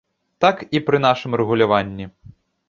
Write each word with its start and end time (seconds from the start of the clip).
Так 0.45 0.63
і 0.79 0.81
пры 0.87 1.01
нашым 1.07 1.37
рэгуляванні. 1.43 2.09